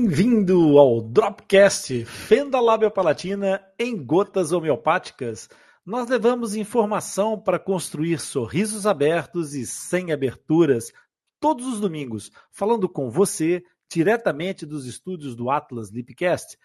Bem-vindo 0.00 0.78
ao 0.78 1.00
Dropcast 1.00 2.04
Fenda 2.04 2.60
Lábia 2.60 2.88
Palatina 2.88 3.60
em 3.76 3.96
gotas 3.96 4.52
homeopáticas. 4.52 5.48
Nós 5.84 6.08
levamos 6.08 6.54
informação 6.54 7.36
para 7.36 7.58
construir 7.58 8.20
sorrisos 8.20 8.86
abertos 8.86 9.54
e 9.54 9.66
sem 9.66 10.12
aberturas 10.12 10.92
todos 11.40 11.66
os 11.66 11.80
domingos, 11.80 12.30
falando 12.48 12.88
com 12.88 13.10
você 13.10 13.64
diretamente 13.92 14.64
dos 14.64 14.86
estúdios 14.86 15.34
do 15.34 15.50
Atlas 15.50 15.90
Lipcast. 15.90 16.56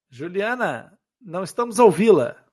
Juliana, 0.08 0.98
não 1.20 1.44
estamos 1.44 1.78
a 1.78 1.84
ouvi-la. 1.84 2.45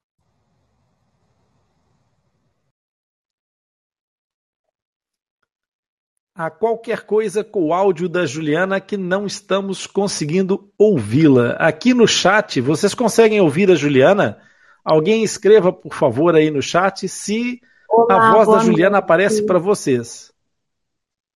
A 6.36 6.50
qualquer 6.50 7.02
coisa 7.02 7.44
com 7.44 7.68
o 7.68 7.74
áudio 7.74 8.10
da 8.10 8.26
Juliana 8.26 8.82
que 8.82 8.98
não 8.98 9.28
estamos 9.28 9.86
conseguindo 9.86 10.72
ouvi-la. 10.78 11.52
Aqui 11.60 11.94
no 11.94 12.08
chat, 12.08 12.60
vocês 12.60 12.96
conseguem 12.96 13.40
ouvir 13.40 13.70
a 13.70 13.76
Juliana? 13.76 14.40
Alguém 14.84 15.24
escreva, 15.24 15.72
por 15.72 15.94
favor, 15.94 16.36
aí 16.36 16.50
no 16.50 16.62
chat 16.62 17.08
se 17.08 17.62
Olá, 17.88 18.30
a 18.30 18.32
voz 18.34 18.48
da 18.50 18.60
Juliana 18.60 18.94
noite. 18.94 19.04
aparece 19.04 19.46
para 19.46 19.60
vocês. 19.60 20.34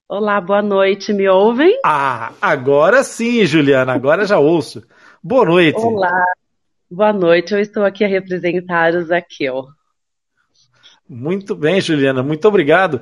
Olá, 0.10 0.42
boa 0.42 0.64
noite, 0.64 1.14
me 1.14 1.30
ouvem? 1.30 1.80
Ah, 1.86 2.32
agora 2.42 3.04
sim, 3.04 3.46
Juliana, 3.46 3.94
agora 3.94 4.26
já 4.26 4.40
ouço. 4.40 4.84
Boa 5.22 5.46
noite. 5.46 5.80
Olá, 5.80 6.26
boa 6.90 7.14
noite, 7.14 7.54
eu 7.54 7.60
estou 7.60 7.86
aqui 7.86 8.04
a 8.04 8.08
representar 8.08 8.96
o 8.96 9.04
Zaqueu. 9.04 9.66
Muito 11.08 11.56
bem, 11.56 11.80
Juliana, 11.80 12.24
muito 12.24 12.48
obrigado. 12.48 13.02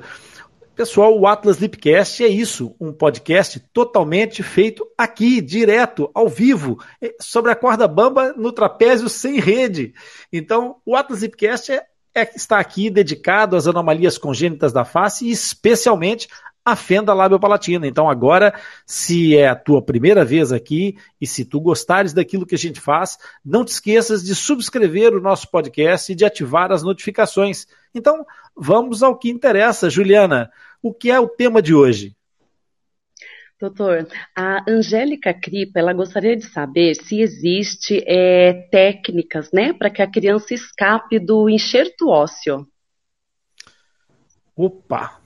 Pessoal, 0.76 1.18
o 1.18 1.26
Atlas 1.26 1.56
Lipcast 1.56 2.22
é 2.22 2.28
isso, 2.28 2.76
um 2.78 2.92
podcast 2.92 3.58
totalmente 3.72 4.42
feito 4.42 4.86
aqui, 4.96 5.40
direto, 5.40 6.10
ao 6.12 6.28
vivo, 6.28 6.78
eh, 7.00 7.16
sobre 7.18 7.50
a 7.50 7.56
corda 7.56 7.88
bamba 7.88 8.34
no 8.34 8.52
trapézio 8.52 9.08
sem 9.08 9.40
rede. 9.40 9.94
Então, 10.30 10.76
o 10.84 10.94
Atlas 10.94 11.22
Lipcast 11.22 11.72
é, 11.72 11.82
é, 12.14 12.30
está 12.36 12.58
aqui 12.58 12.90
dedicado 12.90 13.56
às 13.56 13.66
anomalias 13.66 14.18
congênitas 14.18 14.70
da 14.70 14.84
face 14.84 15.26
e 15.26 15.30
especialmente 15.30 16.28
à 16.66 16.74
fenda 16.74 17.14
lábio-palatina. 17.14 17.86
Então, 17.86 18.10
agora, 18.10 18.52
se 18.84 19.36
é 19.36 19.46
a 19.46 19.54
tua 19.54 19.80
primeira 19.80 20.24
vez 20.24 20.50
aqui 20.50 20.98
e 21.20 21.26
se 21.26 21.44
tu 21.44 21.60
gostares 21.60 22.12
daquilo 22.12 22.44
que 22.44 22.56
a 22.56 22.58
gente 22.58 22.80
faz, 22.80 23.16
não 23.44 23.64
te 23.64 23.68
esqueças 23.68 24.24
de 24.24 24.34
subscrever 24.34 25.14
o 25.14 25.20
nosso 25.20 25.48
podcast 25.48 26.10
e 26.10 26.16
de 26.16 26.24
ativar 26.24 26.72
as 26.72 26.82
notificações. 26.82 27.68
Então, 27.94 28.26
vamos 28.56 29.04
ao 29.04 29.16
que 29.16 29.30
interessa, 29.30 29.88
Juliana. 29.88 30.50
O 30.82 30.92
que 30.92 31.08
é 31.08 31.20
o 31.20 31.28
tema 31.28 31.62
de 31.62 31.72
hoje? 31.72 32.16
Doutor, 33.60 34.06
a 34.34 34.68
Angélica 34.68 35.32
Cripa, 35.32 35.78
ela 35.78 35.92
gostaria 35.92 36.36
de 36.36 36.44
saber 36.46 36.94
se 36.96 37.20
existe 37.20 38.02
é, 38.06 38.52
técnicas, 38.70 39.50
né, 39.52 39.72
para 39.72 39.88
que 39.88 40.02
a 40.02 40.10
criança 40.10 40.52
escape 40.52 41.18
do 41.20 41.48
enxerto 41.48 42.08
ósseo. 42.08 42.66
Opa! 44.54 45.25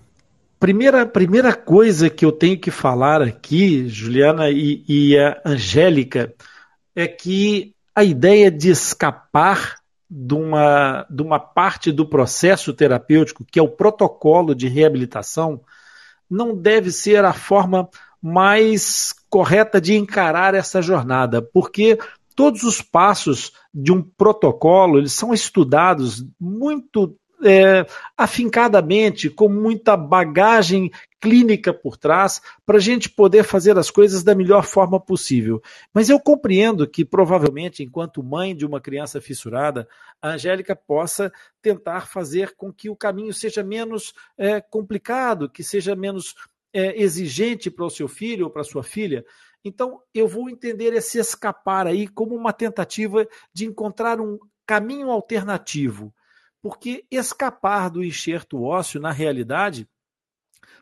Primeira, 0.61 1.07
primeira 1.07 1.55
coisa 1.57 2.11
que 2.11 2.23
eu 2.23 2.31
tenho 2.31 2.61
que 2.61 2.71
falar 2.71 3.23
aqui, 3.23 3.89
Juliana 3.89 4.51
e, 4.51 4.85
e 4.87 5.19
a 5.19 5.41
Angélica, 5.43 6.35
é 6.95 7.09
que 7.09 7.75
a 7.95 8.05
ideia 8.05 8.51
de 8.51 8.69
escapar 8.69 9.77
de 10.09 10.35
uma, 10.35 11.07
de 11.09 11.23
uma 11.23 11.39
parte 11.41 11.91
do 11.91 12.05
processo 12.05 12.75
terapêutico, 12.75 13.43
que 13.43 13.59
é 13.59 13.63
o 13.63 13.71
protocolo 13.71 14.55
de 14.55 14.69
reabilitação, 14.69 15.63
não 16.29 16.55
deve 16.55 16.93
ser 16.93 17.25
a 17.25 17.33
forma 17.33 17.89
mais 18.21 19.15
correta 19.31 19.81
de 19.81 19.97
encarar 19.97 20.55
essa 20.55 20.83
jornada, 20.83 21.41
porque 21.41 21.99
todos 22.37 22.65
os 22.65 22.83
passos 22.83 23.53
de 23.73 23.93
um 23.93 24.03
protocolo 24.03 24.99
eles 24.99 25.15
são 25.15 25.33
estudados 25.33 26.23
muito 26.39 27.17
é, 27.43 27.87
afincadamente, 28.17 29.31
com 29.31 29.49
muita 29.49 29.97
bagagem 29.97 30.91
clínica 31.21 31.73
por 31.73 31.97
trás, 31.97 32.41
para 32.65 32.79
a 32.79 32.81
gente 32.81 33.09
poder 33.11 33.45
fazer 33.45 33.79
as 33.79 33.91
coisas 33.91 34.23
da 34.23 34.35
melhor 34.35 34.65
forma 34.65 34.99
possível. 34.99 35.63
Mas 35.93 36.09
eu 36.09 36.19
compreendo 36.19 36.89
que, 36.89 37.05
provavelmente, 37.05 37.83
enquanto 37.83 38.23
mãe 38.23 38.57
de 38.57 38.65
uma 38.65 38.81
criança 38.81 39.21
fissurada, 39.21 39.87
a 40.21 40.31
Angélica 40.31 40.75
possa 40.75 41.31
tentar 41.61 42.07
fazer 42.07 42.55
com 42.57 42.73
que 42.73 42.89
o 42.89 42.97
caminho 42.97 43.35
seja 43.35 43.63
menos 43.63 44.15
é, 44.39 44.61
complicado, 44.61 45.49
que 45.49 45.63
seja 45.63 45.95
menos 45.95 46.35
é, 46.73 47.01
exigente 47.01 47.71
para 47.71 47.85
o 47.85 47.91
seu 47.91 48.09
filho 48.09 48.47
ou 48.47 48.51
para 48.51 48.65
sua 48.65 48.83
filha. 48.83 49.25
Então, 49.63 50.01
eu 50.15 50.27
vou 50.27 50.49
entender 50.49 50.95
esse 50.95 51.19
escapar 51.19 51.87
aí 51.87 52.09
como 52.09 52.35
uma 52.35 52.53
tentativa 52.53 53.27
de 53.53 53.67
encontrar 53.67 54.21
um 54.21 54.39
caminho 54.67 55.11
alternativo 55.11 56.15
porque 56.63 57.05
escapar 57.11 57.91
do 57.91 58.05
enxerto 58.05 58.63
ósseo, 58.63 59.01
na 59.01 59.11
realidade, 59.11 59.89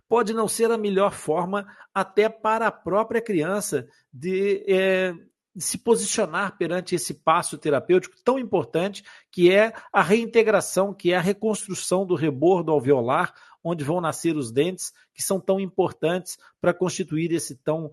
pode 0.08 0.32
não 0.32 0.48
ser 0.48 0.70
a 0.70 0.78
melhor 0.78 1.12
forma 1.12 1.66
até 1.94 2.28
para 2.28 2.66
a 2.66 2.72
própria 2.72 3.20
criança 3.20 3.86
de, 4.12 4.64
é, 4.66 5.12
de, 5.54 5.62
se 5.62 5.78
posicionar 5.78 6.56
perante 6.56 6.94
esse 6.94 7.14
passo 7.14 7.58
terapêutico 7.58 8.16
tão 8.24 8.38
importante 8.38 9.04
que 9.30 9.52
é 9.52 9.72
a 9.92 10.02
reintegração, 10.02 10.94
que 10.94 11.12
é 11.12 11.16
a 11.16 11.20
reconstrução 11.20 12.06
do 12.06 12.14
rebordo 12.14 12.72
alveolar, 12.72 13.34
onde 13.62 13.84
vão 13.84 14.00
nascer 14.00 14.36
os 14.36 14.50
dentes, 14.50 14.92
que 15.12 15.22
são 15.22 15.38
tão 15.38 15.60
importantes 15.60 16.38
para 16.60 16.72
constituir 16.72 17.32
esse 17.32 17.56
tão 17.56 17.90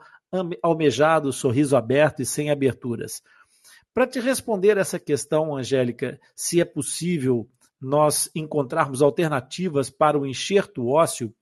almejado, 0.62 1.31
sorriso 1.34 1.76
aberto 1.76 2.22
e 2.22 2.26
sem 2.26 2.50
aberturas. 2.50 3.22
Para 3.94 4.08
te 4.08 4.20
responder 4.20 4.78
essa 4.78 5.00
questão, 5.00 5.56
Angélica, 5.56 6.20
se 6.36 6.60
é 6.60 6.66
possível 6.66 7.50
nós 7.80 8.30
encontrarmos 8.36 9.01
alternativas 9.01 9.89
para 9.89 10.18
o 10.18 10.25
enxerto 10.25 10.88
ósseo, 10.88 11.33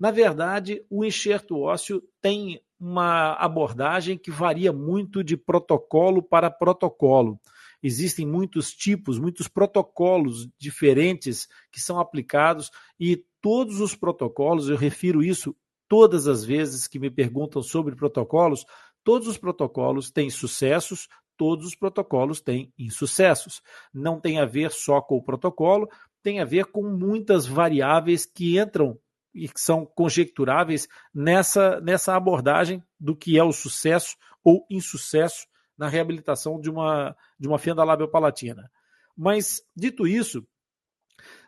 na 0.00 0.10
verdade, 0.10 0.82
o 0.88 1.04
enxerto 1.04 1.60
ósseo 1.60 2.02
tem 2.22 2.58
uma 2.80 3.34
abordagem 3.34 4.16
que 4.16 4.30
varia 4.30 4.72
muito 4.72 5.22
de 5.22 5.36
protocolo 5.36 6.22
para 6.22 6.50
protocolo. 6.50 7.38
Existem 7.82 8.26
muitos 8.26 8.72
tipos, 8.72 9.18
muitos 9.18 9.46
protocolos 9.46 10.48
diferentes 10.58 11.46
que 11.70 11.78
são 11.78 12.00
aplicados 12.00 12.70
e 12.98 13.22
todos 13.42 13.80
os 13.80 13.94
protocolos, 13.94 14.70
eu 14.70 14.76
refiro 14.76 15.22
isso 15.22 15.54
todas 15.86 16.26
as 16.26 16.44
vezes 16.44 16.86
que 16.86 16.98
me 16.98 17.10
perguntam 17.10 17.62
sobre 17.62 17.94
protocolos, 17.94 18.64
todos 19.04 19.28
os 19.28 19.36
protocolos 19.36 20.10
têm 20.10 20.30
sucessos, 20.30 21.08
todos 21.40 21.64
os 21.64 21.74
protocolos 21.74 22.42
têm 22.42 22.70
insucessos. 22.78 23.62
Não 23.94 24.20
tem 24.20 24.38
a 24.38 24.44
ver 24.44 24.70
só 24.72 25.00
com 25.00 25.16
o 25.16 25.22
protocolo, 25.22 25.88
tem 26.22 26.38
a 26.38 26.44
ver 26.44 26.66
com 26.66 26.82
muitas 26.82 27.46
variáveis 27.46 28.26
que 28.26 28.60
entram 28.60 28.98
e 29.34 29.48
que 29.48 29.58
são 29.58 29.86
conjecturáveis 29.86 30.86
nessa, 31.14 31.80
nessa 31.80 32.14
abordagem 32.14 32.84
do 32.98 33.16
que 33.16 33.38
é 33.38 33.42
o 33.42 33.52
sucesso 33.52 34.18
ou 34.44 34.66
insucesso 34.68 35.46
na 35.78 35.88
reabilitação 35.88 36.60
de 36.60 36.68
uma, 36.68 37.16
de 37.38 37.48
uma 37.48 37.58
fenda 37.58 37.82
labiopalatina. 37.82 38.70
Mas, 39.16 39.62
dito 39.74 40.06
isso, 40.06 40.46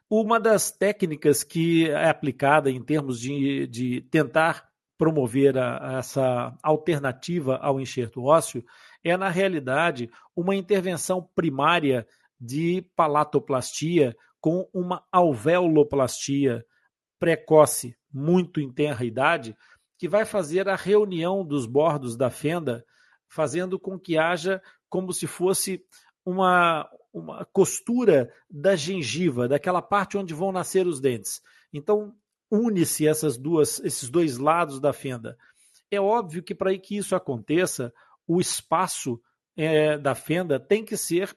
uma 0.09 0.41
das 0.41 0.71
técnicas 0.71 1.45
que 1.45 1.91
é 1.91 2.09
aplicada 2.09 2.71
em 2.71 2.83
termos 2.83 3.21
de, 3.21 3.67
de 3.67 4.01
tentar 4.11 4.73
promover 4.97 5.59
a, 5.59 5.99
essa 5.99 6.57
alternativa 6.63 7.57
ao 7.57 7.79
enxerto 7.79 8.23
ósseo 8.23 8.65
é, 9.05 9.17
na 9.17 9.29
realidade, 9.29 10.11
uma 10.35 10.55
intervenção 10.55 11.29
primária 11.35 12.07
de 12.41 12.83
palatoplastia 12.97 14.17
com 14.41 14.69
uma 14.73 15.05
alveoloplastia 15.13 16.65
precoce, 17.19 17.97
muito 18.13 18.61
em 18.61 18.71
tenra 18.71 19.05
idade, 19.05 19.57
que 19.97 20.09
vai 20.09 20.25
fazer 20.25 20.69
a 20.69 20.75
reunião 20.75 21.45
dos 21.47 21.65
bordos 21.65 22.17
da 22.17 22.29
fenda, 22.29 22.85
fazendo 23.29 23.79
com 23.79 23.99
que 23.99 24.19
haja 24.19 24.61
como 24.89 25.13
se 25.13 25.27
fosse 25.27 25.85
uma, 26.25 26.89
uma 27.13 27.45
costura 27.47 28.33
da 28.51 28.75
gengiva, 28.75 29.47
daquela 29.47 29.81
parte 29.81 30.19
onde 30.19 30.35
vão 30.35 30.51
nascer 30.51 30.87
os 30.87 31.01
dentes. 31.01 31.41
Então, 31.73 32.15
une-se 32.51 33.07
essas 33.07 33.39
duas, 33.39 33.79
esses 33.81 34.11
dois 34.11 34.37
lados 34.39 34.81
da 34.81 34.93
fenda. 34.93 35.39
É 35.91 36.01
óbvio 36.01 36.43
que 36.43 36.55
para 36.55 36.77
que 36.77 36.97
isso 36.97 37.15
aconteça, 37.15 37.93
o 38.27 38.41
espaço 38.41 39.21
é, 39.57 39.99
da 39.99 40.15
fenda 40.15 40.59
tem 40.59 40.85
que 40.85 40.97
ser 40.97 41.37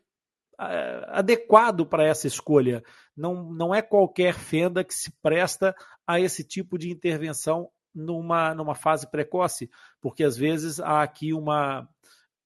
é, 0.60 1.06
adequado 1.10 1.86
para 1.86 2.06
essa 2.06 2.28
escolha. 2.28 2.84
Não, 3.16 3.52
não 3.52 3.74
é 3.74 3.82
qualquer 3.82 4.34
fenda 4.34 4.84
que 4.84 4.94
se 4.94 5.12
presta 5.22 5.76
a 6.08 6.20
esse 6.20 6.44
tipo 6.44 6.78
de 6.78 6.92
intervenção 6.92 7.70
numa, 7.94 8.54
numa 8.54 8.76
fase 8.76 9.10
precoce, 9.10 9.70
porque 10.02 10.24
às 10.24 10.36
vezes 10.38 10.80
há 10.80 11.02
aqui 11.02 11.34
uma, 11.34 11.88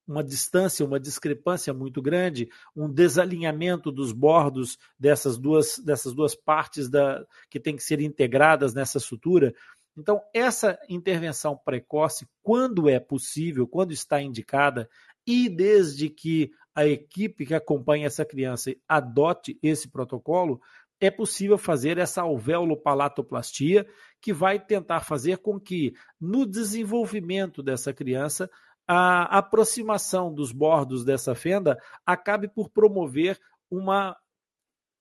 uma 0.07 0.23
distância, 0.23 0.85
uma 0.85 0.99
discrepância 0.99 1.73
muito 1.73 2.01
grande, 2.01 2.49
um 2.75 2.91
desalinhamento 2.91 3.91
dos 3.91 4.11
bordos 4.11 4.77
dessas 4.97 5.37
duas, 5.37 5.79
dessas 5.79 6.13
duas 6.13 6.33
partes 6.33 6.89
da, 6.89 7.23
que 7.49 7.59
têm 7.59 7.75
que 7.75 7.83
ser 7.83 8.01
integradas 8.01 8.73
nessa 8.73 8.99
sutura. 8.99 9.53
Então, 9.99 10.21
essa 10.33 10.79
intervenção 10.87 11.57
precoce, 11.57 12.25
quando 12.41 12.87
é 12.87 12.99
possível, 12.99 13.67
quando 13.67 13.91
está 13.91 14.21
indicada, 14.21 14.89
e 15.27 15.49
desde 15.49 16.09
que 16.09 16.51
a 16.73 16.87
equipe 16.87 17.45
que 17.45 17.53
acompanha 17.53 18.07
essa 18.07 18.23
criança 18.23 18.73
adote 18.87 19.59
esse 19.61 19.89
protocolo, 19.89 20.61
é 21.01 21.11
possível 21.11 21.57
fazer 21.57 21.97
essa 21.97 22.21
alveolo-palatoplastia, 22.21 23.85
que 24.21 24.31
vai 24.31 24.57
tentar 24.57 25.01
fazer 25.01 25.37
com 25.39 25.59
que, 25.59 25.93
no 26.19 26.45
desenvolvimento 26.45 27.61
dessa 27.61 27.93
criança, 27.93 28.49
a 28.87 29.37
aproximação 29.37 30.33
dos 30.33 30.51
bordos 30.51 31.03
dessa 31.03 31.35
fenda 31.35 31.77
acabe 32.05 32.47
por 32.47 32.69
promover 32.69 33.37
uma, 33.69 34.17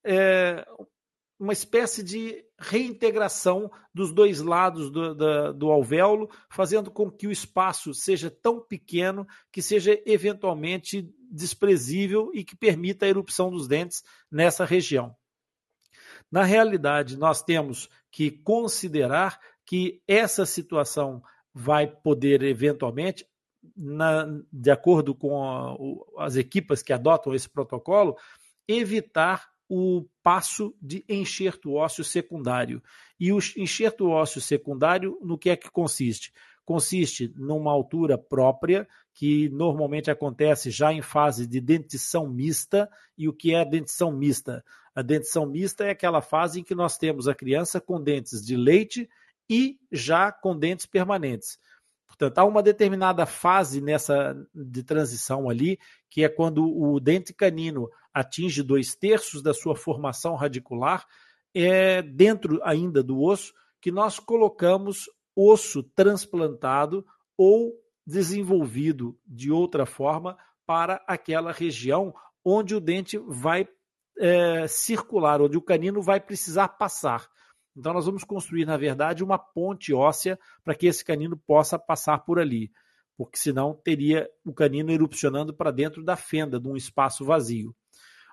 é, 0.04 0.66
uma 1.38 1.52
espécie 1.52 2.02
de 2.02 2.44
reintegração 2.58 3.70
dos 3.94 4.12
dois 4.12 4.40
lados 4.40 4.90
do, 4.90 5.14
do, 5.14 5.52
do, 5.52 5.70
alvéolo, 5.70 6.28
fazendo 6.50 6.90
com 6.90 7.10
que 7.10 7.28
o 7.28 7.32
espaço 7.32 7.94
seja 7.94 8.30
tão 8.30 8.60
pequeno 8.60 9.26
que 9.52 9.62
seja 9.62 10.00
eventualmente 10.04 11.08
desprezível 11.30 12.30
e 12.34 12.44
que 12.44 12.56
permita 12.56 13.06
a 13.06 13.08
erupção 13.08 13.50
dos 13.50 13.68
dentes 13.68 14.02
nessa 14.30 14.64
região. 14.64 15.14
Na 16.30 16.42
realidade, 16.42 17.16
nós 17.16 17.42
temos 17.42 17.88
que 18.10 18.30
considerar 18.30 19.40
que 19.64 20.02
essa 20.08 20.44
situação 20.44 21.22
vai 21.54 21.86
poder 21.86 22.42
eventualmente, 22.42 23.26
na, 23.76 24.26
de 24.52 24.70
acordo 24.70 25.14
com 25.14 25.42
a, 25.44 26.24
as 26.24 26.36
equipas 26.36 26.82
que 26.82 26.92
adotam 26.92 27.34
esse 27.34 27.48
protocolo, 27.48 28.16
evitar 28.66 29.48
o 29.68 30.06
passo 30.22 30.74
de 30.80 31.04
enxerto 31.08 31.74
ósseo 31.74 32.02
secundário. 32.02 32.82
E 33.20 33.32
o 33.32 33.38
enxerto 33.56 34.08
ósseo 34.08 34.40
secundário, 34.40 35.18
no 35.20 35.36
que 35.36 35.50
é 35.50 35.56
que 35.56 35.70
consiste? 35.70 36.32
Consiste 36.64 37.32
numa 37.36 37.70
altura 37.70 38.16
própria, 38.16 38.88
que 39.12 39.48
normalmente 39.50 40.10
acontece 40.10 40.70
já 40.70 40.92
em 40.92 41.02
fase 41.02 41.46
de 41.46 41.60
dentição 41.60 42.28
mista. 42.28 42.88
E 43.16 43.28
o 43.28 43.32
que 43.32 43.54
é 43.54 43.60
a 43.60 43.64
dentição 43.64 44.12
mista? 44.12 44.64
A 44.94 45.02
dentição 45.02 45.46
mista 45.46 45.84
é 45.84 45.90
aquela 45.90 46.20
fase 46.20 46.60
em 46.60 46.64
que 46.64 46.74
nós 46.74 46.96
temos 46.96 47.28
a 47.28 47.34
criança 47.34 47.80
com 47.80 48.02
dentes 48.02 48.44
de 48.44 48.56
leite 48.56 49.08
e 49.48 49.78
já 49.90 50.30
com 50.30 50.58
dentes 50.58 50.86
permanentes. 50.86 51.58
Portanto, 52.06 52.38
há 52.38 52.44
uma 52.44 52.62
determinada 52.62 53.26
fase 53.26 53.80
nessa 53.80 54.34
de 54.54 54.82
transição 54.82 55.48
ali, 55.48 55.78
que 56.10 56.24
é 56.24 56.28
quando 56.28 56.64
o 56.66 56.98
dente 56.98 57.32
canino 57.32 57.88
atinge 58.18 58.62
dois 58.62 58.94
terços 58.94 59.42
da 59.42 59.54
sua 59.54 59.76
formação 59.76 60.34
radicular, 60.34 61.06
é 61.54 62.02
dentro 62.02 62.60
ainda 62.64 63.02
do 63.02 63.20
osso, 63.20 63.52
que 63.80 63.90
nós 63.90 64.18
colocamos 64.18 65.04
osso 65.36 65.82
transplantado 65.82 67.06
ou 67.36 67.72
desenvolvido 68.04 69.16
de 69.26 69.52
outra 69.52 69.86
forma 69.86 70.36
para 70.66 71.02
aquela 71.06 71.52
região 71.52 72.12
onde 72.44 72.74
o 72.74 72.80
dente 72.80 73.18
vai 73.18 73.68
é, 74.18 74.66
circular, 74.66 75.40
onde 75.40 75.56
o 75.56 75.62
canino 75.62 76.02
vai 76.02 76.20
precisar 76.20 76.68
passar. 76.68 77.28
Então, 77.76 77.92
nós 77.92 78.06
vamos 78.06 78.24
construir, 78.24 78.64
na 78.64 78.76
verdade, 78.76 79.22
uma 79.22 79.38
ponte 79.38 79.94
óssea 79.94 80.38
para 80.64 80.74
que 80.74 80.86
esse 80.86 81.04
canino 81.04 81.36
possa 81.36 81.78
passar 81.78 82.18
por 82.24 82.40
ali, 82.40 82.72
porque 83.16 83.38
senão 83.38 83.74
teria 83.74 84.28
o 84.44 84.52
canino 84.52 84.90
erupcionando 84.90 85.54
para 85.54 85.70
dentro 85.70 86.02
da 86.02 86.16
fenda, 86.16 86.58
de 86.58 86.66
um 86.66 86.76
espaço 86.76 87.24
vazio. 87.24 87.74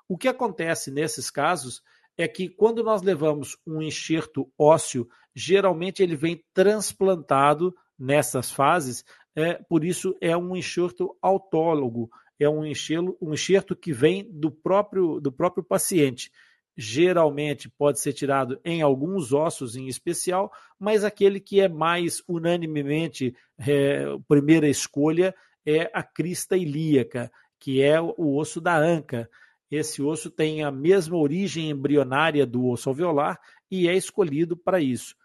O 0.08 0.18
que 0.18 0.28
acontece 0.28 0.92
nesses 0.92 1.30
casos 1.30 1.82
é 2.18 2.28
que 2.28 2.48
quando 2.48 2.84
nós 2.84 3.02
levamos 3.02 3.58
um 3.66 3.82
enxerto 3.82 4.50
ósseo, 4.58 5.08
geralmente 5.34 6.02
ele 6.02 6.16
vem 6.16 6.44
transplantado 6.54 7.76
nessas 7.98 8.52
fases, 8.52 9.04
é, 9.36 9.56
por 9.56 9.84
isso 9.84 10.16
é 10.22 10.36
um 10.36 10.56
enxerto 10.56 11.16
autólogo, 11.22 12.10
é 12.40 12.48
um 12.48 12.66
enxerto, 12.66 13.18
um 13.22 13.34
enxerto 13.34 13.76
que 13.76 13.92
vem 13.92 14.30
do 14.32 14.50
próprio, 14.52 15.20
do 15.20 15.32
próprio 15.32 15.64
paciente 15.64 16.32
geralmente 16.78 17.70
pode 17.70 18.00
ser 18.00 18.14
tirado 18.14 18.60
em 18.64 18.82
alguns 18.82 19.32
ossos 19.32 19.76
em 19.76 19.88
especial, 19.88 20.52
mas 20.80 21.04
aquele 21.04 21.40
que 21.40 21.62
é 21.62 21.70
mais 21.70 22.22
unanimemente 22.28 23.36
é, 23.58 24.06
primeira 24.28 24.68
escolha 24.68 25.34
é 25.66 25.90
a 25.94 26.04
crista 26.04 26.58
ilíaca, 26.58 27.32
que 27.60 27.82
é 27.82 28.00
o 28.00 28.36
osso 28.36 28.60
da 28.60 28.78
anca. 28.78 29.30
Esse 29.75 30.01
osso 30.01 30.29
tem 30.29 30.63
a 30.63 30.72
mesma 30.72 31.17
origem 31.17 31.70
embrionária 31.70 32.46
do 32.46 32.65
osso 32.67 32.89
alveolar 32.89 33.39
e 33.70 33.88
é 33.88 33.96
escolhido 33.96 34.55
para 34.55 34.79
isso. 34.79 35.15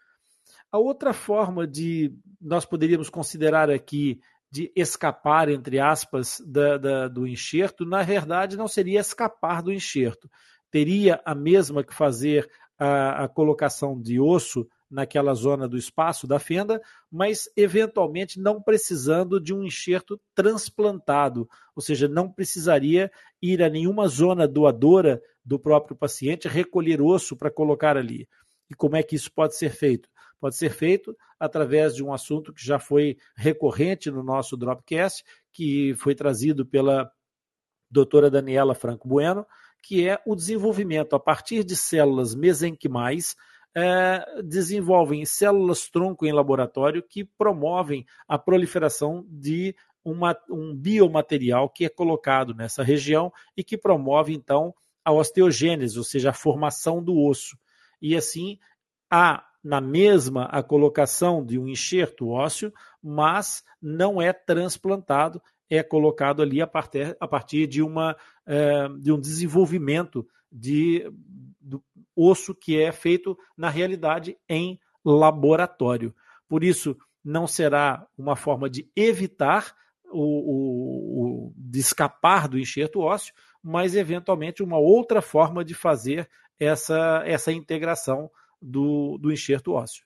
A 0.71 0.77
outra 0.77 1.13
forma 1.13 1.67
de 1.67 2.13
nós 2.39 2.65
poderíamos 2.65 3.09
considerar 3.09 3.69
aqui 3.69 4.19
de 4.49 4.71
escapar, 4.75 5.49
entre 5.49 5.79
aspas, 5.79 6.41
da, 6.45 6.77
da, 6.77 7.07
do 7.07 7.25
enxerto, 7.25 7.85
na 7.85 8.03
verdade 8.03 8.57
não 8.57 8.67
seria 8.67 8.99
escapar 8.99 9.61
do 9.61 9.71
enxerto, 9.71 10.29
teria 10.69 11.21
a 11.25 11.33
mesma 11.33 11.83
que 11.83 11.93
fazer 11.93 12.49
a, 12.77 13.23
a 13.23 13.27
colocação 13.29 13.99
de 13.99 14.19
osso 14.19 14.67
naquela 14.91 15.33
zona 15.33 15.67
do 15.67 15.77
espaço 15.77 16.27
da 16.27 16.37
fenda, 16.37 16.81
mas 17.09 17.49
eventualmente 17.55 18.39
não 18.39 18.61
precisando 18.61 19.39
de 19.39 19.53
um 19.53 19.63
enxerto 19.63 20.19
transplantado, 20.35 21.47
ou 21.73 21.81
seja, 21.81 22.07
não 22.07 22.29
precisaria 22.29 23.09
ir 23.41 23.63
a 23.63 23.69
nenhuma 23.69 24.07
zona 24.07 24.47
doadora 24.47 25.21
do 25.43 25.57
próprio 25.57 25.95
paciente 25.95 26.47
recolher 26.47 27.01
osso 27.01 27.37
para 27.37 27.49
colocar 27.49 27.95
ali. 27.95 28.27
E 28.69 28.75
como 28.75 28.95
é 28.97 29.03
que 29.03 29.15
isso 29.15 29.31
pode 29.31 29.55
ser 29.55 29.71
feito? 29.71 30.09
Pode 30.39 30.55
ser 30.55 30.71
feito 30.71 31.15
através 31.39 31.95
de 31.95 32.03
um 32.03 32.11
assunto 32.11 32.53
que 32.53 32.65
já 32.65 32.79
foi 32.79 33.17
recorrente 33.35 34.11
no 34.11 34.23
nosso 34.23 34.57
Dropcast, 34.57 35.23
que 35.51 35.93
foi 35.95 36.15
trazido 36.15 36.65
pela 36.65 37.11
doutora 37.89 38.29
Daniela 38.29 38.73
Franco 38.73 39.07
Bueno, 39.07 39.45
que 39.83 40.07
é 40.07 40.19
o 40.25 40.35
desenvolvimento 40.35 41.15
a 41.15 41.19
partir 41.19 41.63
de 41.63 41.75
células 41.75 42.35
mesenquimais, 42.35 43.35
é, 43.75 44.41
desenvolvem 44.43 45.25
células 45.25 45.89
tronco 45.89 46.25
em 46.25 46.31
laboratório 46.31 47.01
que 47.01 47.23
promovem 47.23 48.05
a 48.27 48.37
proliferação 48.37 49.25
de 49.29 49.75
uma, 50.03 50.37
um 50.49 50.75
biomaterial 50.75 51.69
que 51.69 51.85
é 51.85 51.89
colocado 51.89 52.53
nessa 52.53 52.83
região 52.83 53.31
e 53.55 53.63
que 53.63 53.77
promove, 53.77 54.33
então, 54.33 54.73
a 55.05 55.11
osteogênese, 55.11 55.97
ou 55.97 56.03
seja, 56.03 56.31
a 56.31 56.33
formação 56.33 57.03
do 57.03 57.17
osso. 57.17 57.57
E 58.01 58.15
assim, 58.15 58.59
há 59.09 59.45
na 59.63 59.79
mesma 59.79 60.45
a 60.45 60.63
colocação 60.63 61.45
de 61.45 61.57
um 61.57 61.67
enxerto 61.67 62.29
ósseo, 62.29 62.73
mas 63.01 63.63
não 63.81 64.21
é 64.21 64.33
transplantado, 64.33 65.41
é 65.69 65.83
colocado 65.83 66.41
ali 66.41 66.61
a 66.61 66.67
partir, 66.67 67.15
a 67.19 67.27
partir 67.27 67.67
de, 67.67 67.81
uma, 67.81 68.17
é, 68.45 68.89
de 68.99 69.11
um 69.11 69.19
desenvolvimento 69.19 70.27
de, 70.51 71.09
do 71.59 71.81
osso 72.21 72.53
que 72.55 72.79
é 72.79 72.91
feito, 72.91 73.37
na 73.57 73.69
realidade, 73.69 74.37
em 74.47 74.79
laboratório. 75.03 76.13
Por 76.47 76.63
isso, 76.63 76.97
não 77.23 77.47
será 77.47 78.05
uma 78.17 78.35
forma 78.35 78.69
de 78.69 78.89
evitar 78.95 79.73
o, 80.11 81.47
o, 81.47 81.53
de 81.55 81.79
escapar 81.79 82.47
do 82.47 82.59
enxerto 82.59 82.99
ósseo, 82.99 83.33
mas 83.63 83.95
eventualmente 83.95 84.63
uma 84.63 84.77
outra 84.77 85.21
forma 85.21 85.63
de 85.63 85.73
fazer 85.73 86.29
essa, 86.59 87.23
essa 87.25 87.51
integração 87.51 88.29
do, 88.61 89.17
do 89.17 89.31
enxerto 89.31 89.73
ósseo. 89.73 90.05